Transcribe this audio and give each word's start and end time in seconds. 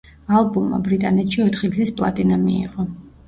ალბომმა 0.37 0.79
ბრიტანეთში 0.87 1.45
ოთხი 1.45 1.69
გზის 1.75 1.93
პლატინა 1.99 2.39
მიიღო. 2.49 2.87